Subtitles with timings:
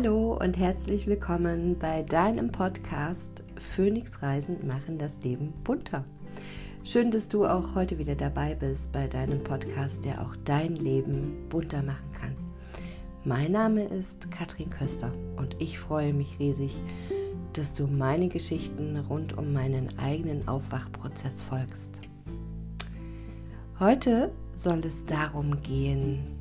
[0.00, 6.04] Hallo und herzlich willkommen bei deinem Podcast Phoenix Reisen machen das Leben bunter.
[6.84, 11.48] Schön, dass du auch heute wieder dabei bist bei deinem Podcast, der auch dein Leben
[11.48, 12.36] bunter machen kann.
[13.24, 16.76] Mein Name ist Katrin Köster und ich freue mich riesig,
[17.54, 22.02] dass du meine Geschichten rund um meinen eigenen Aufwachprozess folgst.
[23.80, 26.38] Heute soll es darum gehen,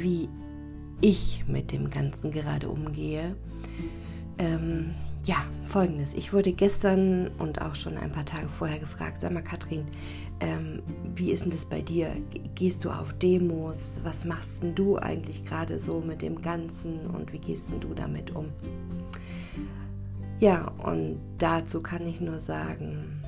[0.00, 0.28] wie
[1.00, 3.36] ich mit dem Ganzen gerade umgehe.
[4.38, 6.14] Ähm, ja, folgendes.
[6.14, 9.86] Ich wurde gestern und auch schon ein paar Tage vorher gefragt, sag mal Katrin,
[10.40, 10.82] ähm,
[11.16, 12.12] wie ist denn das bei dir?
[12.54, 14.00] Gehst du auf Demos?
[14.04, 17.92] Was machst denn du eigentlich gerade so mit dem Ganzen und wie gehst denn du
[17.94, 18.46] damit um?
[20.38, 23.24] Ja, und dazu kann ich nur sagen,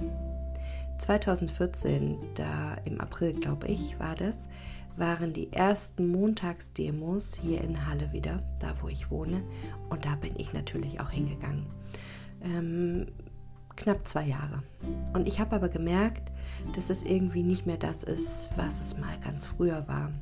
[0.99, 4.37] 2014, da im April glaube ich, war das,
[4.99, 9.43] waren die ersten Montagsdemos hier in Halle wieder, da wo ich wohne.
[9.89, 11.67] Und da bin ich natürlich auch hingegangen.
[12.43, 13.07] Ähm,
[13.77, 14.63] knapp zwei Jahre.
[15.13, 16.33] Und ich habe aber gemerkt,
[16.75, 20.13] dass es irgendwie nicht mehr das ist, was es mal ganz früher war.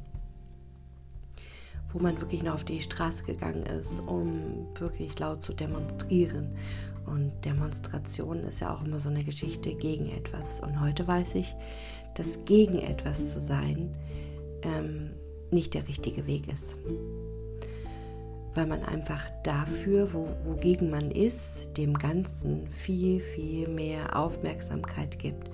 [1.93, 6.49] Wo man wirklich noch auf die Straße gegangen ist, um wirklich laut zu demonstrieren.
[7.07, 10.61] Und Demonstration ist ja auch immer so eine Geschichte gegen etwas.
[10.61, 11.55] Und heute weiß ich,
[12.15, 13.95] dass gegen etwas zu sein
[14.63, 15.11] ähm,
[15.51, 16.77] nicht der richtige Weg ist.
[18.55, 25.51] Weil man einfach dafür, wo, wogegen man ist, dem Ganzen viel, viel mehr Aufmerksamkeit gibt,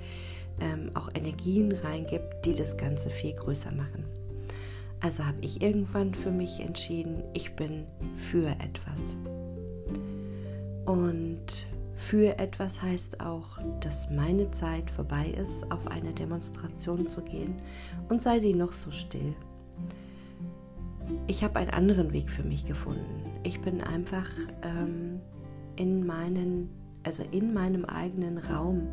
[0.61, 4.05] ähm, auch Energien reingibt, die das Ganze viel größer machen.
[5.01, 9.17] Also habe ich irgendwann für mich entschieden, ich bin für etwas.
[10.87, 11.67] Und
[12.03, 17.55] für etwas heißt auch, dass meine Zeit vorbei ist, auf eine Demonstration zu gehen
[18.09, 19.35] und sei sie noch so still.
[21.29, 23.07] Ich habe einen anderen Weg für mich gefunden.
[23.45, 24.29] Ich bin einfach
[24.65, 25.21] ähm,
[25.77, 26.71] in meinen,
[27.05, 28.89] also in meinem eigenen Raum.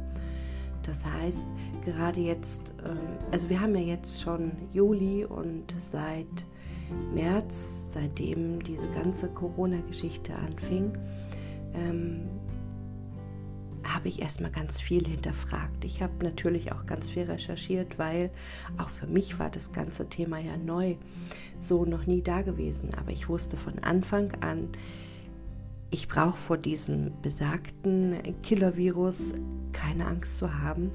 [0.84, 1.46] Das heißt,
[1.86, 3.00] gerade jetzt, ähm,
[3.32, 6.28] also wir haben ja jetzt schon Juli und seit
[7.16, 10.94] März, seitdem diese ganze Corona-Geschichte anfing,
[11.74, 12.30] ähm,
[13.94, 15.84] habe ich erstmal ganz viel hinterfragt.
[15.84, 18.30] Ich habe natürlich auch ganz viel recherchiert, weil
[18.78, 20.96] auch für mich war das ganze Thema ja neu,
[21.60, 22.90] so noch nie da gewesen.
[23.00, 24.70] Aber ich wusste von Anfang an,
[25.92, 29.34] ich brauche vor diesem besagten Killer-Virus
[29.72, 30.92] keine Angst zu haben,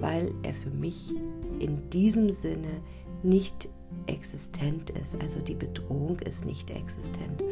[0.00, 1.14] weil er für mich
[1.60, 2.80] in diesem Sinne
[3.22, 3.68] nicht
[4.06, 5.20] existent ist.
[5.20, 7.42] Also die Bedrohung ist nicht existent.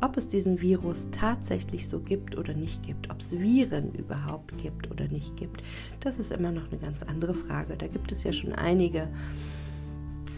[0.00, 4.90] Ob es diesen Virus tatsächlich so gibt oder nicht gibt, ob es Viren überhaupt gibt
[4.90, 5.62] oder nicht gibt,
[6.00, 7.76] das ist immer noch eine ganz andere Frage.
[7.76, 9.08] Da gibt es ja schon einige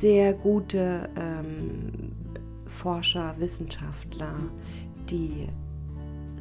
[0.00, 2.12] sehr gute ähm,
[2.66, 4.34] Forscher, Wissenschaftler,
[5.10, 5.48] die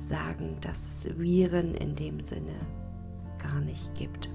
[0.07, 2.55] sagen, dass es Viren in dem Sinne
[3.37, 4.29] gar nicht gibt.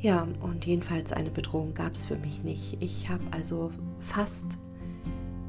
[0.00, 2.76] Ja, und jedenfalls eine Bedrohung gab es für mich nicht.
[2.80, 4.58] Ich habe also fast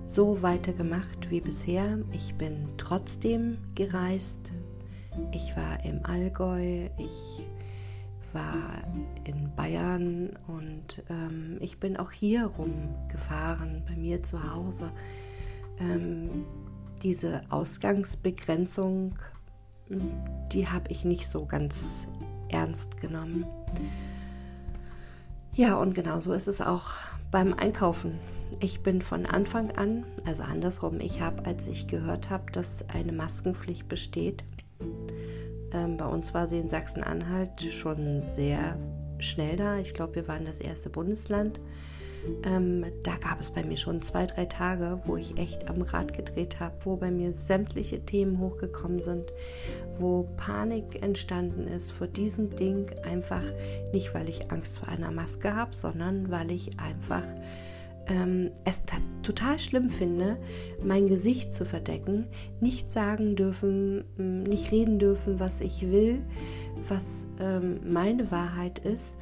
[0.08, 2.00] so weitergemacht wie bisher.
[2.12, 4.54] Ich bin trotzdem gereist.
[5.32, 7.46] Ich war im Allgäu, ich
[8.34, 8.82] war
[9.24, 14.92] in Bayern und ähm, ich bin auch hier rumgefahren, bei mir zu Hause.
[15.80, 16.46] Ähm,
[17.04, 19.14] diese Ausgangsbegrenzung,
[20.52, 22.08] die habe ich nicht so ganz
[22.50, 23.46] ernst genommen.
[25.60, 26.92] Ja, und genauso ist es auch
[27.32, 28.18] beim Einkaufen.
[28.62, 33.12] Ich bin von Anfang an, also andersrum, ich habe, als ich gehört habe, dass eine
[33.12, 34.46] Maskenpflicht besteht,
[35.74, 38.78] ähm, bei uns war sie in Sachsen-Anhalt schon sehr
[39.18, 39.80] schnell da.
[39.80, 41.60] Ich glaube, wir waren das erste Bundesland.
[42.44, 46.14] Ähm, da gab es bei mir schon zwei, drei Tage, wo ich echt am Rad
[46.14, 49.32] gedreht habe, wo bei mir sämtliche Themen hochgekommen sind,
[49.98, 53.44] wo Panik entstanden ist vor diesem Ding, einfach
[53.94, 57.24] nicht, weil ich Angst vor einer Maske habe, sondern weil ich einfach
[58.10, 58.84] ähm, es
[59.22, 60.38] total schlimm finde,
[60.84, 62.26] mein Gesicht zu verdecken,
[62.60, 64.04] nicht sagen dürfen,
[64.44, 66.22] nicht reden dürfen, was ich will,
[66.88, 69.16] was ähm, meine Wahrheit ist.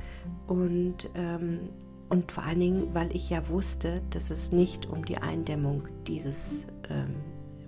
[0.47, 1.69] Und ähm,
[2.09, 6.65] und vor allen Dingen, weil ich ja wusste, dass es nicht um die Eindämmung dieses
[6.89, 7.15] ähm,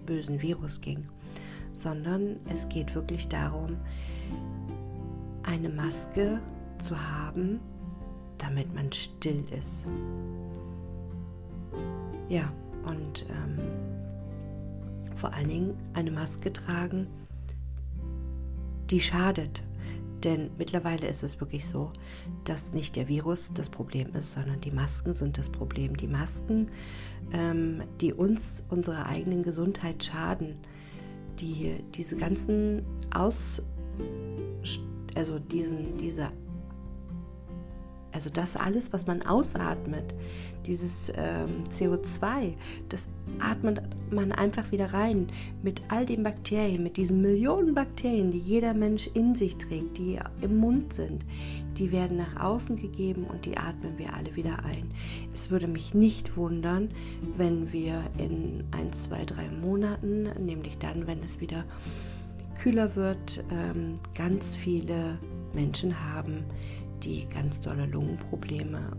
[0.05, 1.05] bösen Virus ging,
[1.73, 3.77] sondern es geht wirklich darum,
[5.43, 6.39] eine Maske
[6.81, 7.59] zu haben,
[8.37, 9.85] damit man still ist.
[12.29, 12.51] Ja,
[12.85, 13.57] und ähm,
[15.15, 17.07] vor allen Dingen eine Maske tragen,
[18.89, 19.63] die schadet,
[20.23, 21.91] Denn mittlerweile ist es wirklich so,
[22.43, 25.95] dass nicht der Virus das Problem ist, sondern die Masken sind das Problem.
[25.95, 26.69] Die Masken,
[27.31, 30.57] ähm, die uns, unserer eigenen Gesundheit schaden,
[31.39, 32.83] die diese ganzen
[33.13, 33.61] Aus,
[35.15, 36.31] also diesen, diese
[38.19, 40.13] also das alles, was man ausatmet,
[40.65, 42.51] dieses ähm, CO2,
[42.89, 43.07] das
[43.39, 43.81] atmet
[44.11, 45.27] man einfach wieder rein
[45.63, 50.19] mit all den Bakterien, mit diesen Millionen Bakterien, die jeder Mensch in sich trägt, die
[50.41, 51.23] im Mund sind.
[51.77, 54.89] Die werden nach außen gegeben und die atmen wir alle wieder ein.
[55.33, 56.89] Es würde mich nicht wundern,
[57.37, 61.63] wenn wir in ein, zwei, drei Monaten, nämlich dann, wenn es wieder
[62.61, 65.17] kühler wird, ähm, ganz viele
[65.53, 66.43] Menschen haben,
[67.03, 68.91] die ganz dolle Lungenprobleme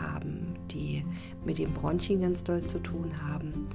[0.00, 1.04] haben, die
[1.44, 3.68] mit den Bronchien ganz doll zu tun haben.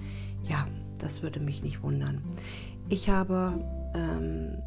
[0.47, 0.67] Ja,
[0.97, 2.21] das würde mich nicht wundern.
[2.89, 4.57] Ich habe ähm,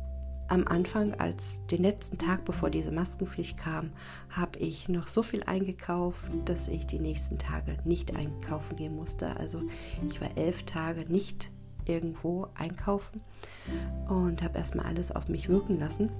[0.48, 3.90] am Anfang, als den letzten Tag, bevor diese Maskenpflicht kam,
[4.30, 9.34] habe ich noch so viel eingekauft, dass ich die nächsten Tage nicht einkaufen gehen musste.
[9.36, 9.62] Also
[10.10, 11.50] ich war elf Tage nicht
[11.84, 13.22] irgendwo einkaufen
[14.08, 16.10] und habe erstmal alles auf mich wirken lassen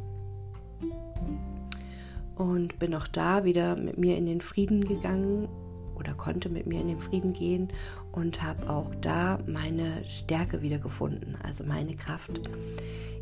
[2.37, 5.49] und bin auch da wieder mit mir in den Frieden gegangen
[5.96, 7.69] oder konnte mit mir in den Frieden gehen
[8.12, 12.40] und habe auch da meine Stärke wieder gefunden, also meine Kraft.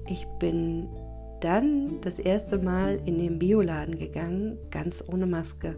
[0.08, 0.88] Ich bin
[1.40, 5.76] dann das erste Mal in den Bioladen gegangen, ganz ohne Maske.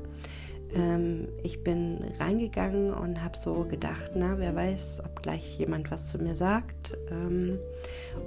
[0.75, 6.09] Ähm, ich bin reingegangen und habe so gedacht, na, wer weiß, ob gleich jemand was
[6.09, 7.59] zu mir sagt ähm,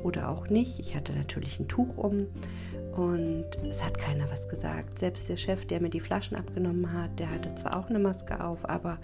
[0.04, 0.80] oder auch nicht.
[0.80, 2.28] Ich hatte natürlich ein Tuch um
[2.95, 5.00] und es hat keiner was gesagt.
[5.00, 8.42] Selbst der Chef, der mir die Flaschen abgenommen hat, der hatte zwar auch eine Maske
[8.42, 9.00] auf, aber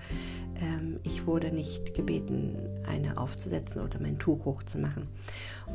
[0.62, 2.56] ähm, ich wurde nicht gebeten,
[2.88, 5.10] eine aufzusetzen oder mein Tuch hochzumachen.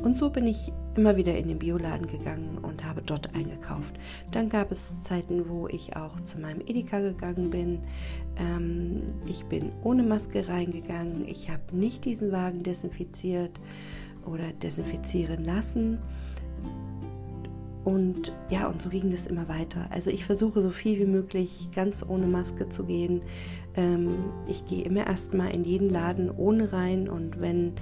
[0.01, 3.93] Und so bin ich immer wieder in den Bioladen gegangen und habe dort eingekauft.
[4.31, 7.79] Dann gab es Zeiten, wo ich auch zu meinem Edeka gegangen bin.
[8.37, 11.27] Ähm, ich bin ohne Maske reingegangen.
[11.27, 13.59] Ich habe nicht diesen Wagen desinfiziert
[14.25, 15.99] oder desinfizieren lassen
[17.87, 19.87] und ja, und so ging das immer weiter.
[19.91, 23.21] Also ich versuche so viel wie möglich ganz ohne Maske zu gehen.
[23.75, 24.09] Ähm,
[24.45, 27.75] ich gehe immer erstmal in jeden Laden ohne rein und wenn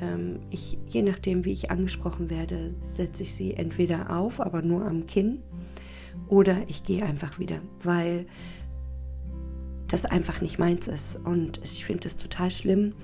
[0.00, 4.86] ähm, ich, je nachdem wie ich angesprochen werde, setze ich sie entweder auf, aber nur
[4.86, 5.42] am Kinn,
[6.28, 8.26] oder ich gehe einfach wieder, weil
[9.88, 11.16] das einfach nicht meins ist.
[11.16, 12.94] Und ich finde es total schlimm,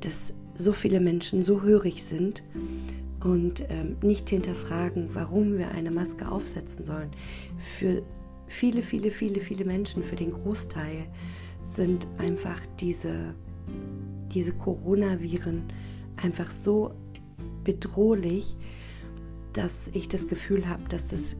[0.00, 2.42] dass so viele Menschen so hörig sind
[3.24, 7.10] und ähm, nicht hinterfragen, warum wir eine Maske aufsetzen sollen.
[7.56, 8.02] Für
[8.46, 11.06] viele, viele, viele, viele Menschen, für den Großteil
[11.64, 13.34] sind einfach diese,
[14.32, 15.64] diese Coronaviren
[16.16, 16.92] einfach so
[17.64, 18.56] bedrohlich,
[19.54, 21.36] dass ich das Gefühl habe, dass das,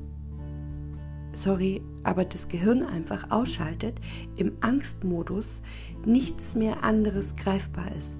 [1.34, 4.00] sorry, aber das Gehirn einfach ausschaltet,
[4.36, 5.60] im Angstmodus
[6.06, 8.16] nichts mehr anderes greifbar ist.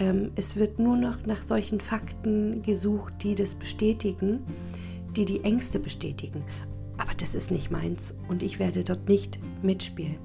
[0.00, 4.40] Ähm, es wird nur noch nach solchen Fakten gesucht, die das bestätigen,
[5.14, 6.42] die die Ängste bestätigen.
[6.96, 10.18] Aber das ist nicht meins und ich werde dort nicht mitspielen.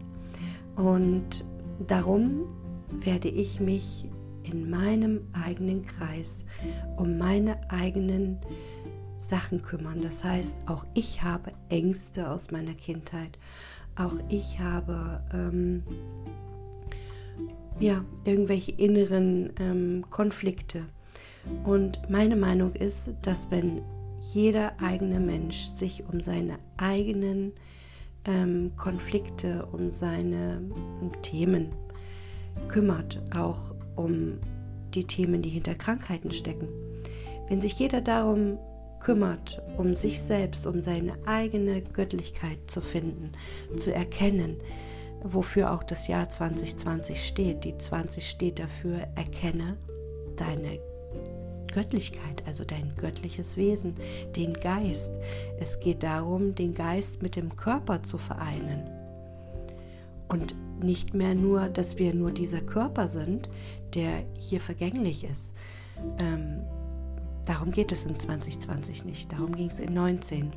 [0.75, 1.45] Und
[1.88, 2.45] darum
[2.89, 4.10] werde ich mich
[4.44, 6.45] in meinem eigenen Kreis
[6.98, 8.39] um meine eigenen
[9.19, 10.01] Sachen kümmern.
[10.01, 13.39] Das heißt, auch ich habe Ängste aus meiner Kindheit.
[13.96, 15.84] Auch ich habe ähm,
[17.79, 20.84] ja, irgendwelche inneren ähm, Konflikte.
[21.63, 23.82] Und meine Meinung ist, dass wenn
[24.34, 27.53] jeder eigene Mensch sich um seine eigenen
[28.25, 30.62] ähm, Konflikte, um seine
[31.01, 31.70] um Themen
[32.67, 34.39] kümmert, auch um
[34.94, 36.67] die Themen, die hinter Krankheiten stecken.
[37.48, 38.58] Wenn sich jeder darum
[39.00, 43.34] kümmert, um sich selbst, um seine eigene Göttlichkeit zu finden,
[43.77, 44.58] zu erkennen,
[45.25, 47.63] wofür auch das Jahr 2020 steht.
[47.63, 49.77] Die 20 steht dafür, erkenne
[50.38, 50.79] deine
[51.74, 53.96] Göttlichkeit, also dein göttliches Wesen,
[54.36, 55.12] den Geist.
[55.60, 58.88] Es geht darum, den Geist mit dem Körper zu vereinen.
[60.27, 63.50] Und nicht mehr nur, dass wir nur dieser Körper sind,
[63.94, 65.53] der hier vergänglich ist.
[66.20, 66.62] Ähm,
[67.46, 70.53] darum geht es in 2020 nicht, darum ging es in 19.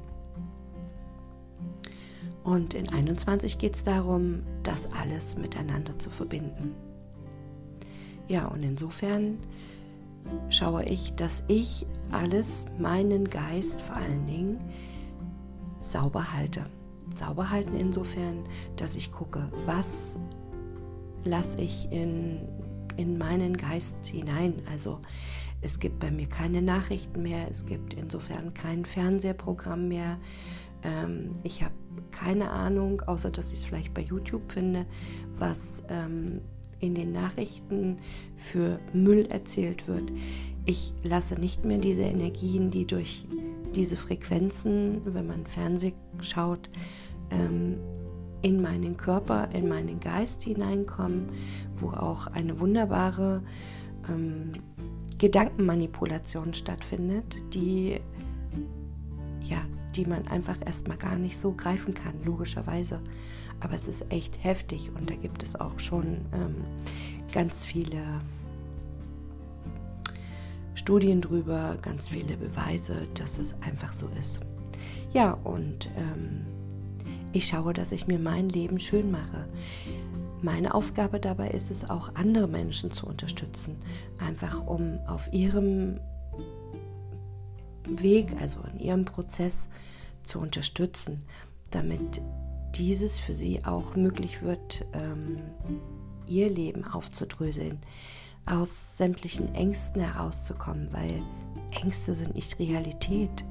[2.48, 6.74] Und in 21 geht es darum, das alles miteinander zu verbinden.
[8.26, 9.36] Ja, und insofern
[10.48, 14.58] schaue ich, dass ich alles, meinen Geist vor allen Dingen,
[15.78, 16.64] sauber halte.
[17.16, 18.44] Sauber halten insofern,
[18.76, 20.18] dass ich gucke, was
[21.24, 22.48] lasse ich in,
[22.96, 24.54] in meinen Geist hinein.
[24.72, 25.00] Also
[25.60, 30.16] es gibt bei mir keine Nachrichten mehr, es gibt insofern kein Fernsehprogramm mehr,
[30.82, 31.74] Ähm, ich habe
[32.10, 34.86] keine Ahnung, außer dass ich es vielleicht bei YouTube finde,
[35.38, 36.40] was ähm,
[36.80, 37.98] in den Nachrichten
[38.36, 40.12] für Müll erzählt wird.
[40.64, 43.26] Ich lasse nicht mehr diese Energien, die durch
[43.74, 46.70] diese Frequenzen, wenn man Fernsehen schaut,
[47.30, 47.78] ähm,
[48.42, 51.30] in meinen Körper, in meinen Geist hineinkommen,
[51.76, 53.42] wo auch eine wunderbare
[54.08, 54.52] ähm,
[55.18, 58.00] Gedankenmanipulation stattfindet, die
[59.42, 59.64] ja,
[59.96, 63.00] die man einfach erstmal gar nicht so greifen kann, logischerweise.
[63.60, 66.56] Aber es ist echt heftig und da gibt es auch schon ähm,
[67.32, 68.02] ganz viele
[70.74, 74.40] Studien drüber, ganz viele Beweise, dass es einfach so ist.
[75.12, 76.46] Ja, und ähm,
[77.32, 79.48] ich schaue, dass ich mir mein Leben schön mache.
[80.40, 83.76] Meine Aufgabe dabei ist es auch, andere Menschen zu unterstützen,
[84.18, 85.98] einfach um auf ihrem
[87.96, 89.68] Weg, also in ihrem Prozess
[90.22, 91.24] zu unterstützen,
[91.70, 92.20] damit
[92.74, 95.38] dieses für sie auch möglich wird, ähm,
[96.26, 97.78] ihr Leben aufzudröseln,
[98.46, 101.22] aus sämtlichen Ängsten herauszukommen, weil
[101.82, 103.44] Ängste sind nicht Realität.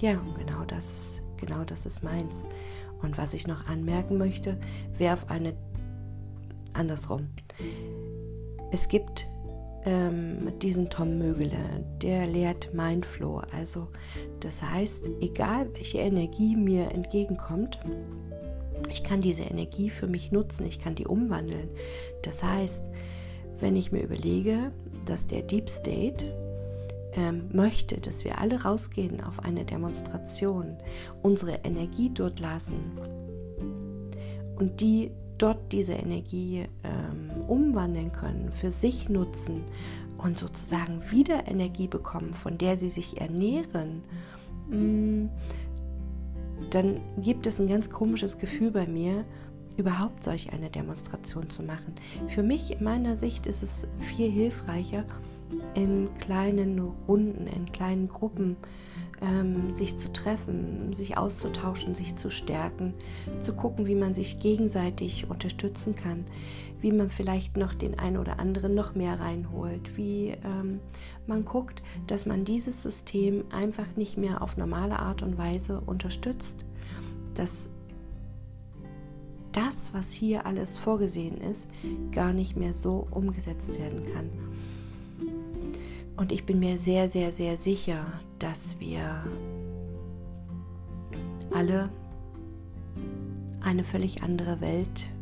[0.00, 2.44] Ja, genau das ist genau das ist meins.
[3.02, 4.58] Und was ich noch anmerken möchte,
[4.96, 5.54] wäre auf eine
[6.72, 7.28] andersrum.
[8.70, 9.26] Es gibt
[9.84, 13.42] ähm, diesen Tom Mögele, der lehrt Mindflow.
[13.52, 13.88] Also
[14.40, 17.78] das heißt, egal welche Energie mir entgegenkommt,
[18.90, 21.68] ich kann diese Energie für mich nutzen, ich kann die umwandeln.
[22.22, 22.84] Das heißt,
[23.60, 24.72] wenn ich mir überlege,
[25.06, 26.26] dass der Deep State
[27.14, 30.76] ähm, möchte, dass wir alle rausgehen auf eine Demonstration,
[31.22, 32.98] unsere Energie dort lassen
[34.56, 35.10] und die
[35.42, 39.64] dort diese Energie ähm, umwandeln können, für sich nutzen
[40.18, 44.02] und sozusagen wieder Energie bekommen, von der sie sich ernähren,
[44.70, 45.26] mm,
[46.70, 49.24] dann gibt es ein ganz komisches Gefühl bei mir,
[49.76, 51.94] überhaupt solch eine Demonstration zu machen.
[52.28, 55.04] Für mich, in meiner Sicht, ist es viel hilfreicher,
[55.74, 58.56] in kleinen Runden, in kleinen Gruppen
[59.74, 62.94] sich zu treffen, sich auszutauschen, sich zu stärken,
[63.40, 66.24] zu gucken, wie man sich gegenseitig unterstützen kann,
[66.80, 70.80] wie man vielleicht noch den einen oder anderen noch mehr reinholt, wie ähm,
[71.26, 76.64] man guckt, dass man dieses System einfach nicht mehr auf normale Art und Weise unterstützt,
[77.34, 77.70] dass
[79.52, 81.68] das, was hier alles vorgesehen ist,
[82.10, 84.30] gar nicht mehr so umgesetzt werden kann.
[86.16, 88.04] Und ich bin mir sehr, sehr, sehr sicher,
[88.42, 89.22] dass wir
[91.54, 91.88] alle
[93.60, 95.12] eine völlig andere Welt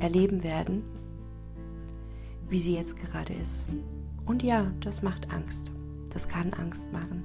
[0.00, 0.82] erleben werden,
[2.48, 3.66] wie sie jetzt gerade ist.
[4.24, 5.70] Und ja, das macht Angst.
[6.10, 7.22] Das kann Angst machen.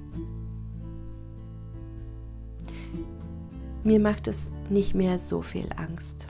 [3.82, 6.28] Mir macht es nicht mehr so viel Angst.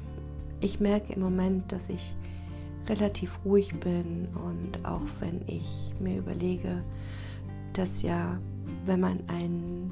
[0.60, 2.14] Ich merke im Moment, dass ich
[2.88, 6.84] relativ ruhig bin und auch wenn ich mir überlege,
[7.78, 8.38] dass ja,
[8.86, 9.90] wenn man ein,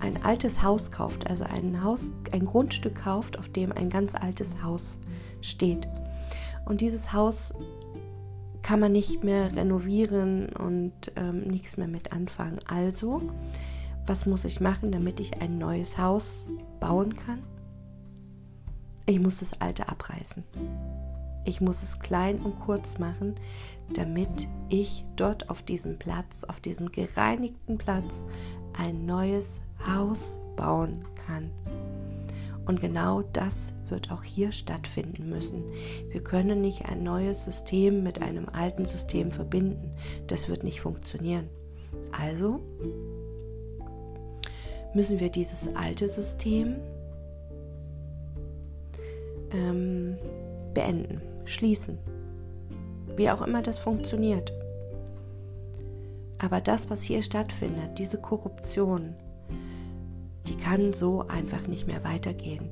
[0.00, 4.62] ein altes Haus kauft, also ein Haus, ein Grundstück kauft, auf dem ein ganz altes
[4.62, 4.98] Haus
[5.40, 5.88] steht.
[6.64, 7.54] Und dieses Haus
[8.62, 12.58] kann man nicht mehr renovieren und ähm, nichts mehr mit anfangen.
[12.66, 13.20] Also,
[14.06, 16.48] was muss ich machen, damit ich ein neues Haus
[16.80, 17.42] bauen kann?
[19.06, 20.42] Ich muss das alte abreißen.
[21.44, 23.34] Ich muss es klein und kurz machen,
[23.92, 28.24] damit ich dort auf diesem Platz, auf diesem gereinigten Platz,
[28.78, 31.50] ein neues Haus bauen kann.
[32.66, 35.64] Und genau das wird auch hier stattfinden müssen.
[36.10, 39.92] Wir können nicht ein neues System mit einem alten System verbinden.
[40.28, 41.48] Das wird nicht funktionieren.
[42.18, 42.60] Also
[44.94, 46.76] müssen wir dieses alte System
[49.52, 50.16] ähm,
[50.72, 51.98] beenden schließen.
[53.16, 54.52] Wie auch immer das funktioniert.
[56.38, 59.14] Aber das, was hier stattfindet, diese Korruption,
[60.46, 62.68] die kann so einfach nicht mehr weitergehen.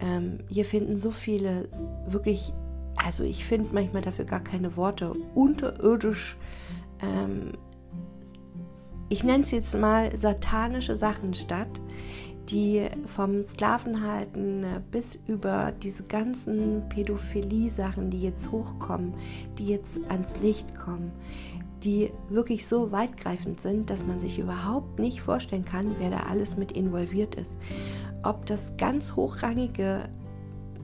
[0.00, 1.68] Ähm, hier finden so viele
[2.06, 2.52] wirklich,
[2.96, 6.36] also ich finde manchmal dafür gar keine Worte, unterirdisch,
[7.02, 7.52] ähm,
[9.12, 11.79] ich nenne es jetzt mal satanische Sachen statt,
[12.50, 19.14] die vom Sklavenhalten bis über diese ganzen Pädophilie-Sachen, die jetzt hochkommen,
[19.58, 21.12] die jetzt ans Licht kommen,
[21.84, 26.56] die wirklich so weitgreifend sind, dass man sich überhaupt nicht vorstellen kann, wer da alles
[26.56, 27.56] mit involviert ist.
[28.22, 30.08] Ob das ganz hochrangige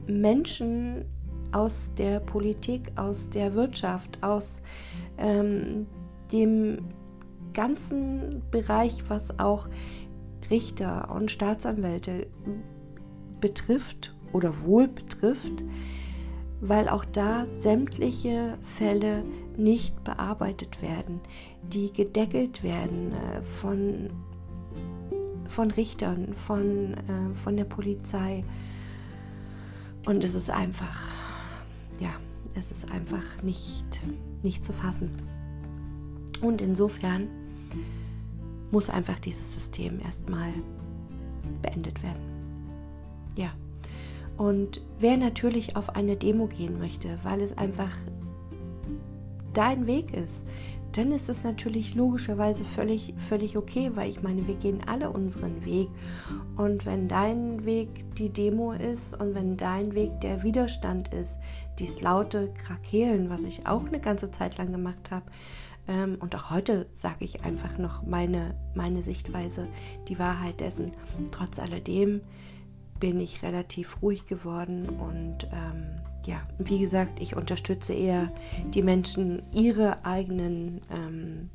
[0.07, 1.05] Menschen
[1.51, 4.61] aus der Politik, aus der Wirtschaft, aus
[5.17, 5.85] ähm,
[6.31, 6.79] dem
[7.53, 9.67] ganzen Bereich, was auch
[10.49, 12.27] Richter und Staatsanwälte
[13.39, 15.63] betrifft oder wohl betrifft,
[16.61, 19.23] weil auch da sämtliche Fälle
[19.57, 21.19] nicht bearbeitet werden,
[21.63, 24.09] die gedeckelt werden äh, von,
[25.47, 28.43] von Richtern, von, äh, von der Polizei.
[30.05, 30.99] Und es ist einfach,
[31.99, 32.09] ja,
[32.55, 33.85] es ist einfach nicht,
[34.41, 35.11] nicht zu fassen.
[36.41, 37.27] Und insofern
[38.71, 40.51] muss einfach dieses System erstmal
[41.61, 42.21] beendet werden.
[43.35, 43.49] Ja.
[44.37, 47.91] Und wer natürlich auf eine Demo gehen möchte, weil es einfach
[49.53, 50.45] dein Weg ist,
[50.91, 55.63] dann ist es natürlich logischerweise völlig, völlig okay, weil ich meine, wir gehen alle unseren
[55.65, 55.89] Weg.
[56.55, 61.39] Und wenn dein Weg die Demo ist und wenn dein Weg der Widerstand ist,
[61.77, 65.25] dies laute Krakehlen, was ich auch eine ganze Zeit lang gemacht habe,
[65.87, 69.67] ähm, und auch heute sage ich einfach noch meine, meine Sichtweise,
[70.07, 70.91] die Wahrheit dessen.
[71.31, 72.21] Trotz alledem
[72.99, 78.31] bin ich relativ ruhig geworden und ähm, ja, wie gesagt, ich unterstütze eher
[78.73, 81.49] die Menschen, ihre eigenen ähm,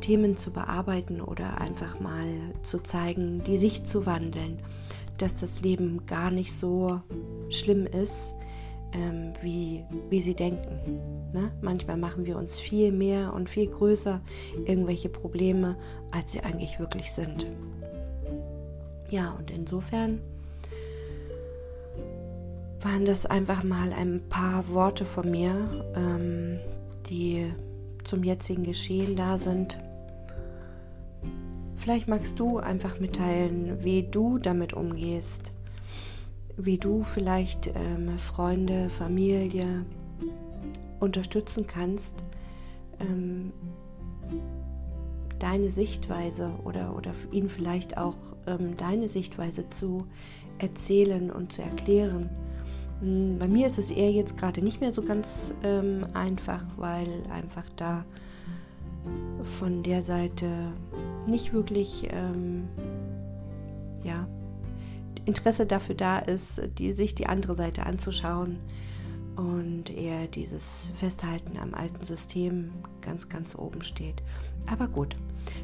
[0.00, 2.26] Themen zu bearbeiten oder einfach mal
[2.62, 4.58] zu zeigen, die Sicht zu wandeln,
[5.16, 7.00] dass das Leben gar nicht so
[7.48, 8.34] schlimm ist,
[8.92, 11.30] ähm, wie, wie sie denken.
[11.32, 11.50] Ne?
[11.60, 14.20] Manchmal machen wir uns viel mehr und viel größer
[14.66, 15.76] irgendwelche Probleme,
[16.10, 17.46] als sie eigentlich wirklich sind.
[19.10, 20.20] Ja, und insofern
[22.80, 26.58] waren das einfach mal ein paar Worte von mir, ähm,
[27.08, 27.52] die
[28.04, 29.78] zum jetzigen Geschehen da sind.
[31.76, 35.52] Vielleicht magst du einfach mitteilen, wie du damit umgehst,
[36.56, 39.84] wie du vielleicht ähm, Freunde, Familie
[41.00, 42.24] unterstützen kannst,
[43.00, 43.52] ähm,
[45.38, 48.16] deine Sichtweise oder, oder ihnen vielleicht auch
[48.46, 50.06] ähm, deine Sichtweise zu
[50.58, 52.30] erzählen und zu erklären.
[53.00, 57.08] Hm, bei mir ist es eher jetzt gerade nicht mehr so ganz ähm, einfach, weil
[57.30, 58.04] einfach da
[59.58, 60.46] von der Seite
[61.26, 62.68] nicht wirklich ähm,
[64.04, 64.28] ja,
[65.24, 68.58] Interesse dafür da ist, die, sich die andere Seite anzuschauen
[69.36, 74.22] und eher dieses Festhalten am alten System ganz, ganz oben steht.
[74.70, 75.16] Aber gut,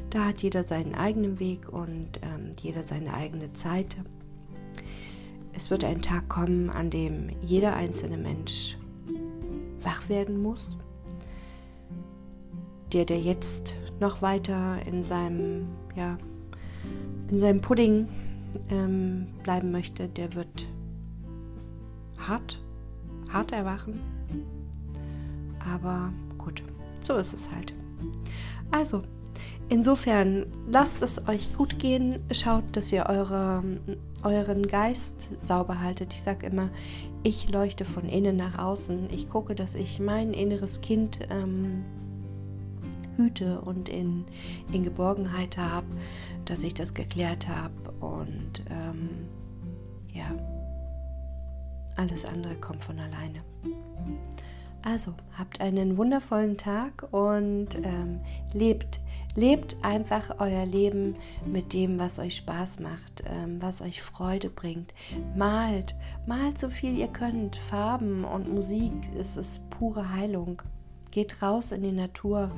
[0.09, 3.97] da hat jeder seinen eigenen Weg und ähm, jeder seine eigene Zeit.
[5.53, 8.77] Es wird ein Tag kommen, an dem jeder einzelne Mensch
[9.83, 10.77] wach werden muss.
[12.93, 16.17] Der, der jetzt noch weiter in seinem, ja,
[17.29, 18.07] in seinem Pudding
[18.69, 20.67] ähm, bleiben möchte, der wird
[22.19, 22.61] hart,
[23.31, 23.99] hart erwachen.
[25.73, 26.63] Aber gut,
[27.01, 27.73] so ist es halt.
[28.71, 29.01] Also,
[29.69, 32.19] insofern lasst es euch gut gehen.
[32.31, 33.63] Schaut, dass ihr eure,
[34.23, 36.13] euren Geist sauber haltet.
[36.13, 36.69] Ich sage immer,
[37.23, 39.09] ich leuchte von innen nach außen.
[39.11, 41.83] Ich gucke, dass ich mein inneres Kind ähm,
[43.19, 44.23] hüte und in,
[44.71, 45.87] in Geborgenheit habe,
[46.49, 49.27] dass ich das geklärt habe und ähm,
[50.11, 50.31] ja,
[51.95, 53.43] alles andere kommt von alleine.
[54.83, 58.21] Also, habt einen wundervollen Tag und ähm,
[58.53, 59.01] lebt,
[59.35, 64.93] lebt einfach euer Leben mit dem, was euch Spaß macht, ähm, was euch Freude bringt.
[65.35, 67.57] Malt, malt so viel ihr könnt.
[67.57, 70.61] Farben und Musik, es ist pure Heilung.
[71.11, 72.51] Geht raus in die Natur,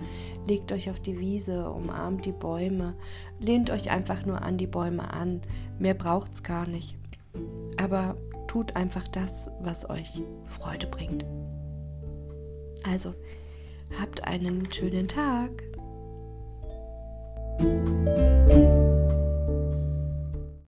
[0.47, 2.95] legt euch auf die Wiese, umarmt die Bäume,
[3.39, 5.41] lehnt euch einfach nur an die Bäume an.
[5.79, 6.97] Mehr braucht's gar nicht.
[7.77, 11.25] Aber tut einfach das, was euch Freude bringt.
[12.83, 13.13] Also,
[13.99, 15.63] habt einen schönen Tag.